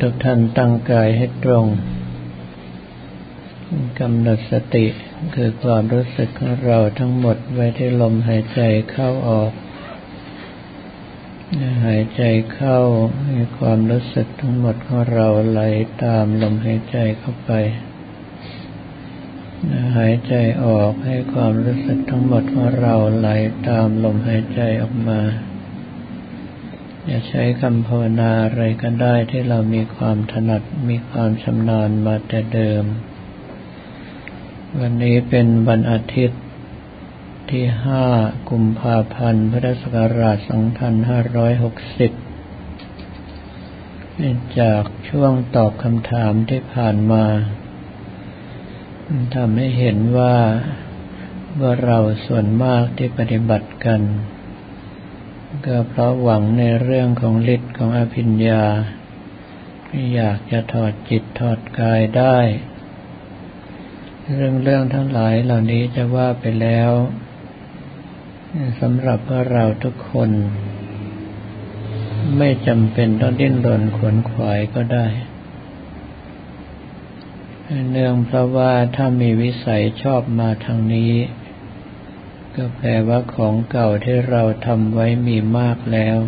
[0.00, 1.66] ทุกท่านตั้งกายให้ตรง
[4.00, 4.86] กำหนดสติ
[5.34, 8.60] คือความรู้สึกของเราทั้งหมดไว้ที่ลมหายใจ
[8.90, 9.52] เข้าออก
[11.86, 12.22] หายใจ
[12.54, 12.78] เข้า
[13.26, 15.60] ให้ความรู้สึกทั้งหมดของเราไหล
[16.04, 17.52] ตามลมหายใจเข้าไป
[19.98, 23.28] หายใจออกให้ความรู้สึกทั้งหมดของเราไหล
[23.68, 25.20] ตามลมหายใจออกมา
[27.06, 32.84] อย่าใช้คำภาวนาอะไรก็ได้ที่เรามีความถนัดมีความชำนาญมาแต่เดิม
[34.80, 36.40] วันนี้เป็นวันอาทิตย์
[37.50, 38.04] ที่ห้า
[38.50, 40.48] กุมภาพันธ์ พุทธศักราช 2560
[44.60, 47.24] จากช่วงตอบคำถามที่ผ่านมา
[49.34, 50.36] ทำให้เห็นว่า
[51.60, 54.00] ว่าเราส่วนมากที่ปฏิบัติกัน
[55.66, 58.64] ก็เพราะหวังในเรื่องของฤทธิ์ของอภิญญา
[60.14, 62.38] อยากจะถอดจิตถอดกายได้
[64.34, 66.90] เรื่องเรื่องทั้งหลายเหล่านี้จะว่าไปแล้ว
[68.80, 70.30] สำหรับพวกเราทุกคน
[72.38, 75.06] ไม่จำเป็นต้องดิ้นรนขวนขวายก็ได้
[77.90, 81.12] เนื่องเพราะว่าถ้ามีวิสัยชอบมาทางนี้
[82.56, 86.18] ก็แปลว่าของเก่าที่เราทำไว้มีมากแล้ว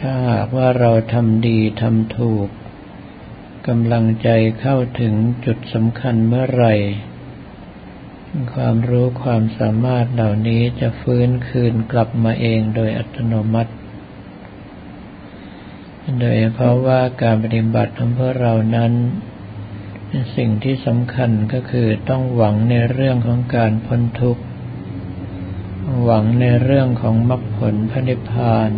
[0.00, 2.48] ถ้าหากว่าเราทำดีทำถูก
[3.68, 4.28] กำลังใจ
[4.60, 5.14] เข้าถึง
[5.44, 6.74] จุดสำคัญเมื่อไหร่
[8.54, 13.72] ความรู้ความสามารถเหล่านี้จะฟื้นคืนกลับมาเองโดยอัตโนมัติ
[16.20, 18.92] โดยเพราะว่าการปฏิบัติของพวกเรานั้น
[20.36, 24.42] สิ่งที่สำคัญก็คือต้องหวังในเรื่องของการพ้นทุกข์
[26.02, 28.70] หวังในเรื่องของมรรคผลพระนิพพาน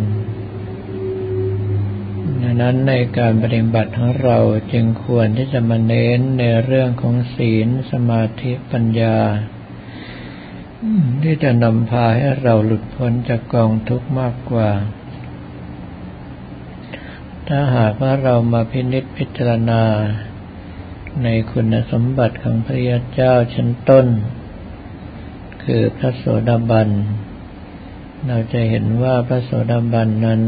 [2.41, 4.37] ดังนั้นในการปฏิบัติของเรา
[4.73, 9.17] จึงควรที่จะมาเน้นในเรื่องของศีลสมาธิปัญญา
[11.23, 14.69] ที่จะนำพาให้เราหลุดพ้นจากกองทุกข์มากกว่า
[17.47, 19.83] ถ้าหากว่าเรามาพินิจพิจารณา
[21.23, 24.07] ในคุณสมบัติของพระยาเจ้าชั้นต้น
[25.63, 26.89] คือพระโสดาบัน
[28.27, 30.41] เราจะเห็นว่าพระโสดาบันนั้น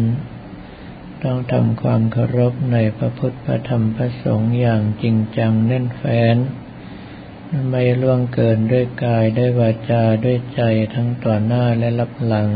[1.24, 6.38] ต้องทำความเคารพในพระพุทธพระธรรมพระสงฆ์อย่างจริงจังแน่นแฟ้น
[7.70, 10.62] ไม่ล่วงเกินด้วยกายด้วยวาจาด้วยใจ
[10.94, 12.50] ทั้งต่อหน้าและรับหลัง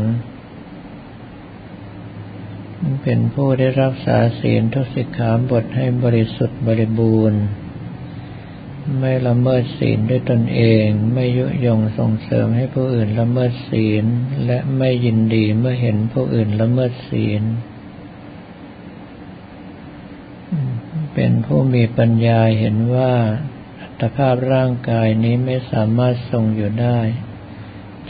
[3.02, 7.42] เป็นผู้ได้รักษาศีลทุสิกขาบทให้บริสุทธิ์บริบูรณ์
[8.98, 14.04] ไม่ละเมิดศีลด้วยตนเอง ไม่ยุยงส่งเสริมให้ผู้อื่นละเมิดศีล
[14.46, 17.42] และไม่ยินดีเมื่อเห็นผู้อื่นละเมิดศีล
[21.14, 23.14] เป็นผู้มีปัญญาเห็นว่า
[23.80, 26.98] อัตภาพร่างกายนี้ไม่สามารถทรงอยู่ได้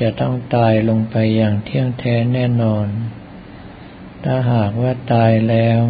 [0.01, 2.87] จะต้องตายลงไปอย่างเที่ยงแท้แน่นอน
[4.25, 5.81] ถ้าหากว่าตายแล้ว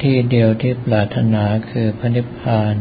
[0.00, 2.76] ที่เดียวที่ปรารถนาคือพระนิพพาน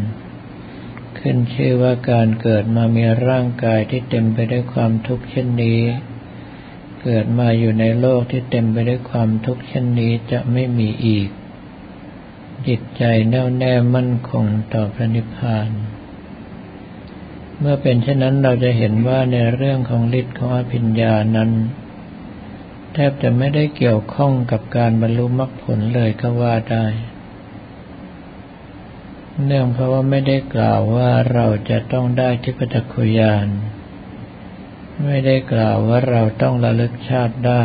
[1.25, 5.79] ขึ้นชื่อว่าการเกิดมามีร่างกายที่เต็มไปด้วยความทุกข์เช่นนี้
[7.03, 11.29] เกิดมาอยู่ในโลกที่เต็มไปด้วยความทุกข์เช่นนี้จะไม่มีอีก
[12.67, 15.69] จิตใจแน่วแน่มั่นคงต่อพระนิพพาน
[17.59, 21.51] เมื่อเป็นเช่นนั้นเราจะเห็นว่าในเรื่องของฤทธิ์ของอภิญญานั้น
[22.93, 26.85] แทบจะไม่ได้เกี่ยวข้องกับการบรรลุมรรคผลเลยก็ว่าได้
[29.45, 33.47] เนื่องเพราะว่าไม่ได้กล่าวว่าเราจะต้องได้ทิพจักขุยาน
[35.05, 37.63] ไม่ได้กล่าวว่าเราต้องระลึกชาติได้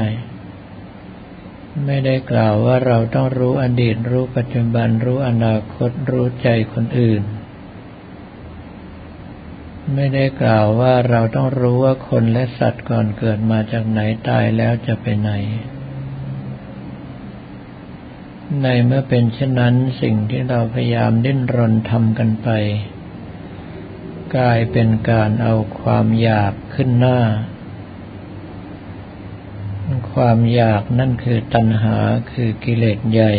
[1.86, 7.22] ไม่ได้กล่าวว่าเราต้องรู้อดีตรู้ปัจจุบันรู้อนาคตรู้ใจคนอื่น
[9.94, 15.30] ไม่ได้กล่าวว่าเราต้องรู้ว่าคนและสัตว์ก่อนเกิดมาจากไหนตายแล้วจะไปไหน
[18.62, 22.48] ในเมื่อเป็นเช่นนั้นสิ่งที่เราพยายามดิ้นรนทำกันไป
[24.36, 27.20] กลายเป็นการเอาความอยากขึ้นหน้า
[30.12, 31.96] ความอยากนั่นคือตัณหา
[32.32, 33.34] คือกิเลสใหญ่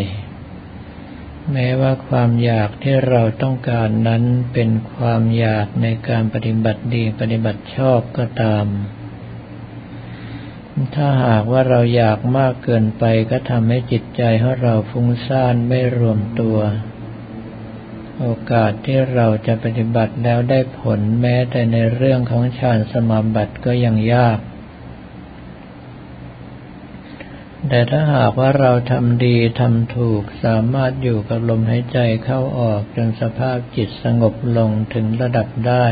[1.52, 4.24] แม้ว่าความอยากที่เราต้องการนั้น
[4.54, 8.66] เป็นความอยากในการปฏิบัติดีปฏิบัติชอบก็ตาม
[10.96, 16.58] ถ้าหากว่าเราอยากมากเกินไปก็ทำให้จิตใจของเราฟุ้งซ่านไม่รวมตัว
[18.20, 24.40] โอกาสที่เราจะปฏิบัติแล้วได้ผลแม้แต่ในเรื่องของฌานสมาบัติก็ยังยาก
[27.70, 35.86] แต่ถ้าหากว่าเราทำดีทำถูกสามารถอยู่กับลมหายใจเข้าออกจนสภาพจิตสงบลงถึงระดับได้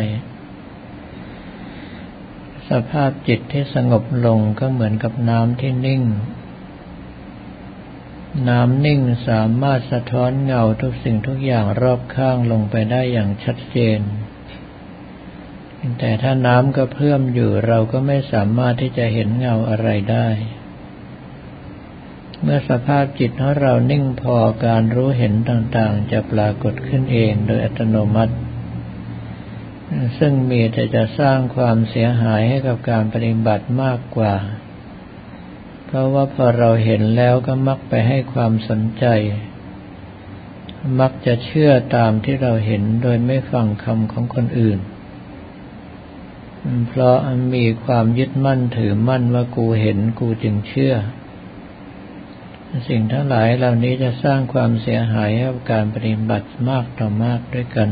[2.70, 6.04] สภาพจิตที่สงบลงก็เหมือนกับน้ำที่นิ่ง
[8.50, 14.00] น้ำนิ่งสามารถสะท้อนเงาทุกสิ่งทุกอย่างรอบข้างลงไปได้อย่างชัดเจน
[16.00, 20.30] แต่ถ้าน้ำก็เพิ่มอยู่เราก็ไม่สามารถที่จะเห็นเงาอะไรได้
[22.42, 28.36] เมื่อสภาพจิตของเรานิ่งพอการรู้เห็นต่างๆ จะปรากฏขึ้นเองโดยอัตโนมัติ
[30.20, 34.36] ซึ่งมีแต่จะสร้างความเสียหายให้กับการปฏิบัติมากกว่า
[35.86, 39.06] เพราะว่าพอเราเห็นแล้วก็มักไปให้ความสนใจ
[41.00, 44.80] มักจะเชื่อตามที่เราเห็นโดยไม่ฟังคำของคนอื่น
[46.88, 47.18] เพราะ
[47.56, 50.96] มีความยึดมั่นถือมั่นว่ากูเห็นกูจึงเชื่อ
[52.90, 57.90] สิ่งทั้งหลายเหล่านี้จะสร้างความเสียหายให้กับการปฏิบัติมากต่อมากด้วยกัน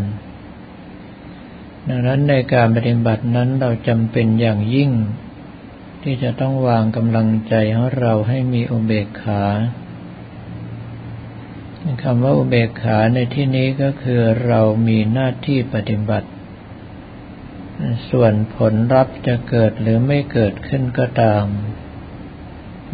[1.89, 4.91] ดังนั้นในการปฏิบัตินั้นเราจำเป็นอย่างยิ่ง
[6.03, 9.43] ที่จะต้องวางกำลังใจของเราให้มีอุเบกขา
[12.03, 16.29] คำว่าอุเบกขาในที่นี้ก็คือเรามีหน้าที่ปฏิบัติ
[18.09, 21.45] ส่วนผลลัพธ์จะเกิดหรือไม่เกิดขึ้นก็ตาม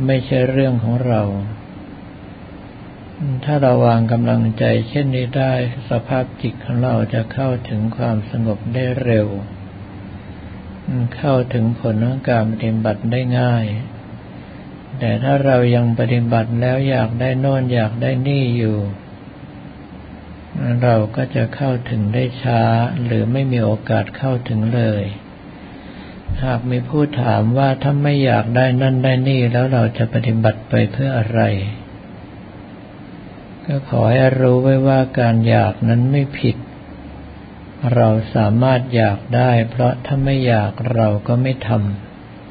[0.06, 1.22] ไม่ใช่เรื่องของเรา
[3.45, 5.53] ถ้าเราวางกำลังใจเช่นนี้ได้
[5.89, 9.27] สภาพจิตของเราจะเข้าถึงความสงบได้เร็ว
[11.18, 13.65] เข้าถึงผลของการปฏิบัติได้ง่าย
[15.00, 18.77] แต่ถ้าเรายังปฏิบัติแล้วอยากได้โน่นอยากได้นี่อยู่
[20.83, 22.62] เราก็จะเข้าถึงได้ช้า
[23.06, 25.03] หรือไม่มีโอกาสเข้าถึงเลย
[26.44, 31.41] หากมีผู้ถามว่าถ้าไม่อยากได้นั่นได้นี่แล้วเราจะปฏิบัติไปเพื่ออะไร
[33.73, 36.56] ก็ขอให้รู้ไว้ว่าการอยากนั้นไม่ผิด
[37.95, 41.69] เราสามารถอยากได้ เพราะถ้าไม่อยากเราก็ไม่ท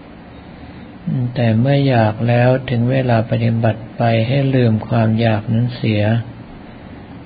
[0.06, 6.02] ำแต่เมื่ออยากแล้วถึงเวลาปฏิบัติไปให้ลืมความอยากนั้นเสีย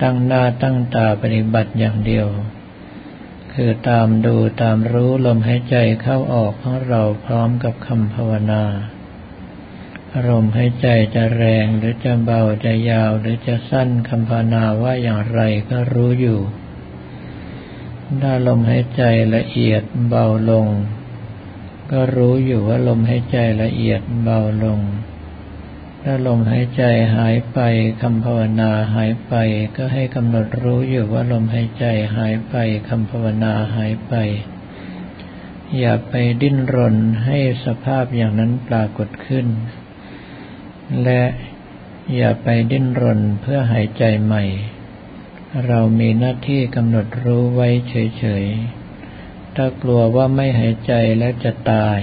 [0.03, 2.27] ตั้งหน้าตั้งตาปฏิบัติอย่างเดียว
[3.55, 8.63] คือตามดูตามรู้ลมหายใจเข้าออกของเราพร้อมกับคำภาวนา
[10.17, 15.41] อารมณ์ให้ใจจะแรงหรือจะเบาจะยาวหรือจะสั้นคำภาวนาว่าอย่างไร
[15.71, 16.41] ก็รู้อยู่
[18.23, 19.03] ถ้าลมหายใจ
[19.37, 20.67] ละเอียดเบาลง
[21.93, 24.81] ก็รู้อยู่ว่าลมหายใจละเอียดเบาลง
[26.03, 26.83] ถ้าลมหายใจ
[27.17, 27.59] หายไป
[28.03, 29.35] คำภาวนาหายไป
[29.77, 31.85] ก็ให้กำหนดรู้อยู่ว่าลมหายใจ
[32.17, 32.55] หายไป
[32.89, 34.15] คำภาวนาหายไป
[35.79, 39.47] อย่าไปดิ้นรนให้สภาพอย่างนั้นปรากฏขึ้น
[41.03, 41.23] และ
[42.17, 44.45] อย่าไปดิ้นรนเพื่อหายใจใหม่
[45.67, 52.01] เรามีหน้าที่กำหนดรู้ไว้เฉยๆ ถ้ากลัวว่าไม่หายใจแล้วจะตาย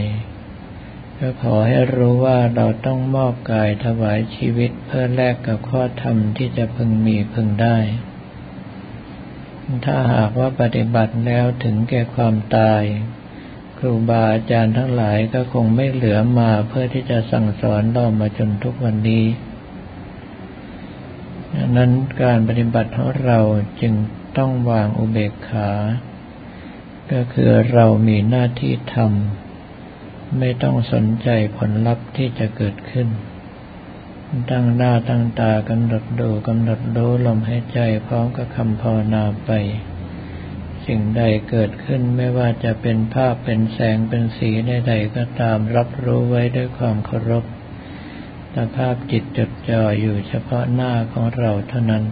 [1.20, 7.78] ก็ขอให้รู้ว่าเราต้องมอบกายถวายชีวิตเพื่อแลกกับข้อธรรมที่จะพึงมีพึงได้
[9.86, 12.84] ถ้าหากว่าปฏิบัติแล้วถึงแก่ความตาย
[13.84, 19.26] ครูบาอาจารย์ทั้งหลายก็คงไม่เหลือมาเพื่อที่จะสั่งสอนเรามาจนทุกวันนี้
[21.56, 21.92] ดังนั้น
[22.22, 23.40] การปฏิบัติของเรา
[23.82, 23.94] จึง
[24.38, 25.70] ต้องวางอุเบกขา
[27.12, 33.08] ก็คือเรามีหน้าที่ทำไม่ต้องสนใจผลลัพธ์ที่จะเกิดขึ้น
[34.52, 39.52] ตั้งหน้าตั้งตากำหนดดูกำหนดรู้ลมหายใจพร้อมกับคำภาวนาไป
[40.94, 47.46] สิ่งใดเกิดขึ้นไม่ว่าจะเป็นภาพเป็นแสงเป็นสีใดๆก็ตามรับรู้ไว้ด้วยความเคารพ
[48.52, 52.04] แต่ภาพจิตจดจ่ออยู่เฉพาะหน้าของเราเท่านั้น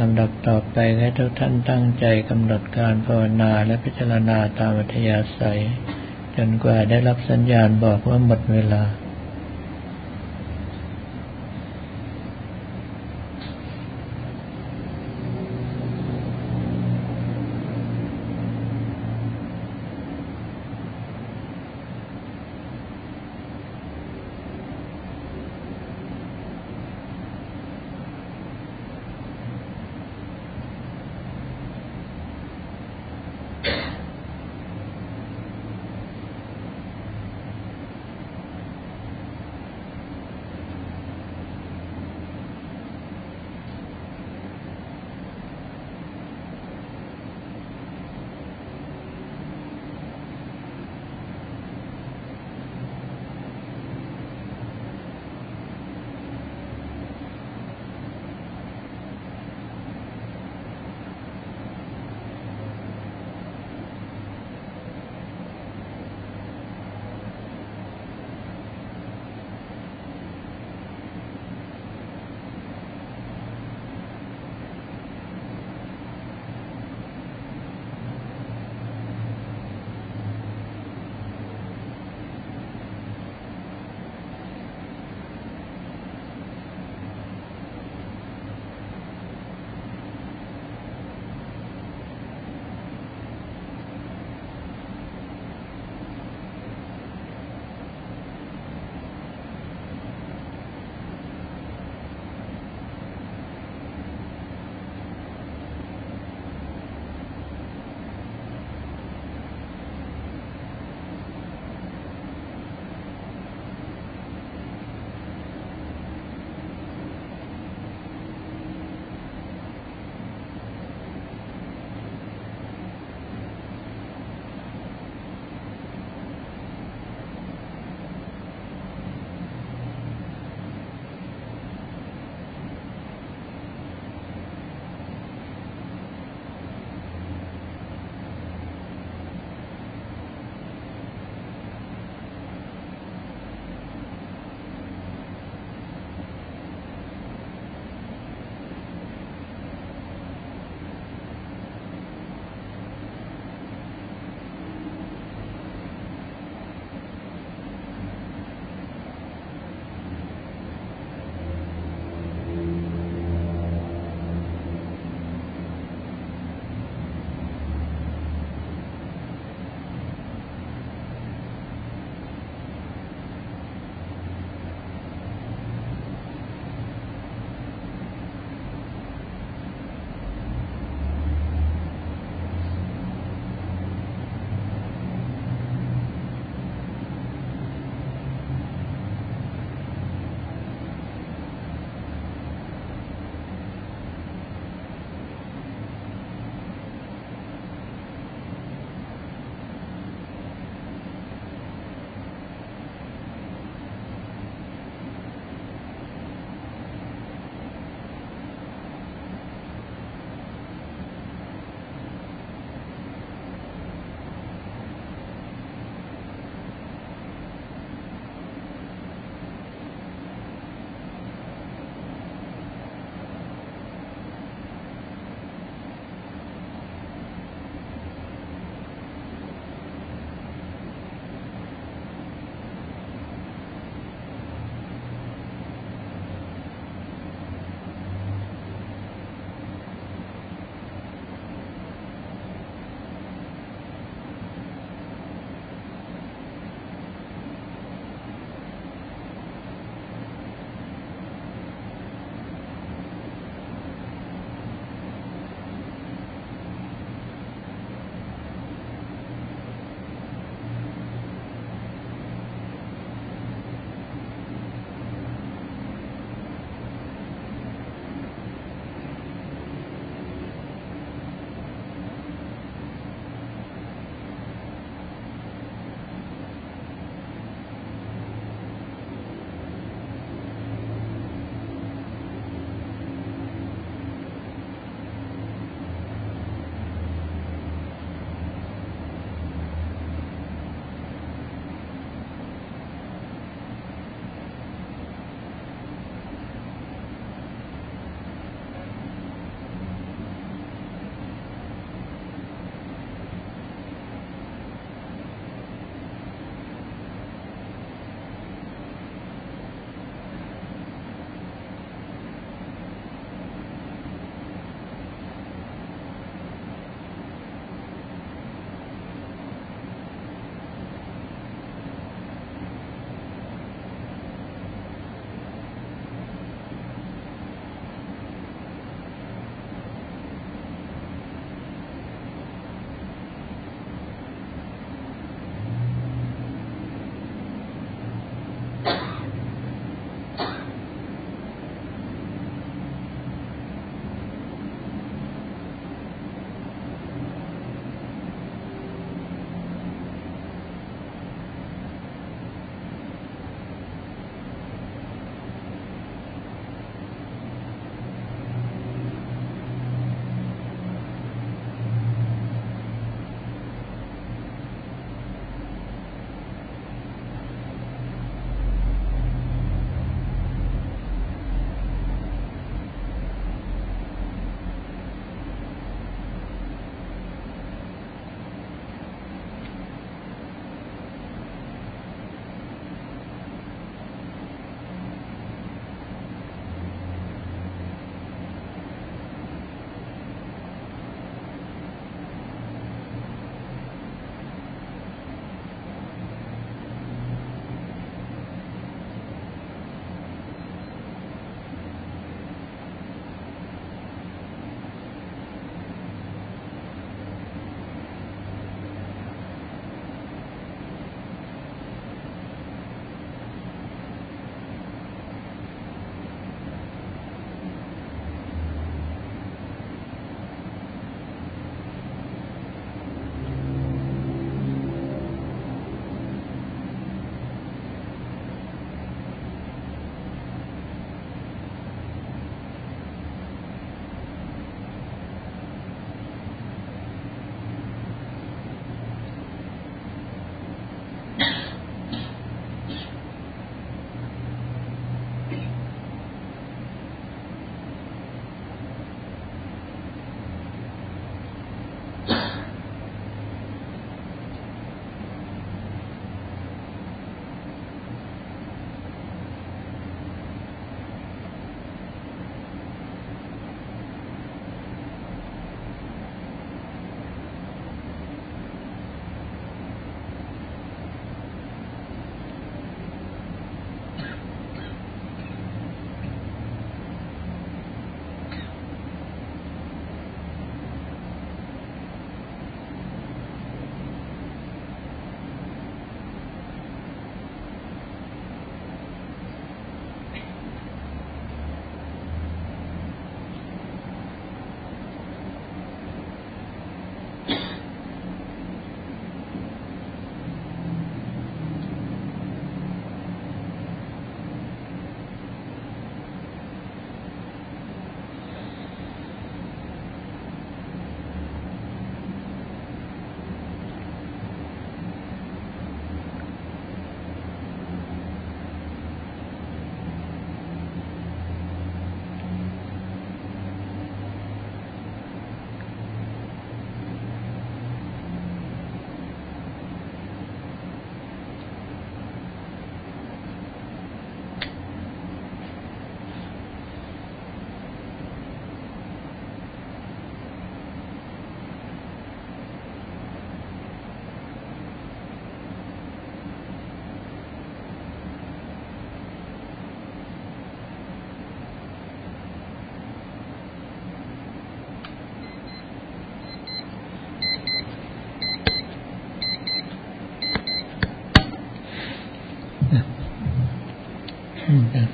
[0.00, 5.60] ลำดับต่อไปให้ทุกท่านตั้งใจกำหนดการภาวนาและพิจารณาตามอัธยาศัย
[6.36, 8.82] จนกว่าได้รับสัญญาณบอกว่าหมดเวลา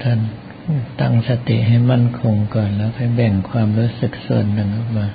[0.03, 0.19] ท่าน
[1.01, 5.07] ตั้งสติให้มั่นคงก่อนแล้วค่อยแบ่งความรู้สึกส่วนหนึ่งออกมา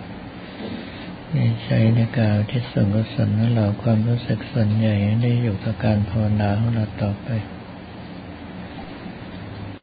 [1.63, 7.30] ใช้ในการที่ส่วนกุศลของเราความรู้สึกส่วนใหญ่ได้อยู่กับการภาวนาของเราต่อไป